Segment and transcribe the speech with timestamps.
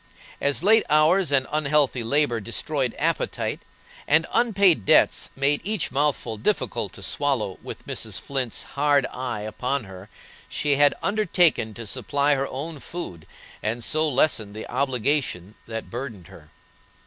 [0.41, 3.61] As late hours and unhealthy labor destroyed appetite,
[4.07, 8.19] and unpaid debts made each mouthful difficult to swallow with Mrs.
[8.19, 10.09] Flint's hard eye upon her,
[10.49, 13.27] she had undertaken to supply her own food,
[13.61, 16.49] and so lessen the obligation that burdened her.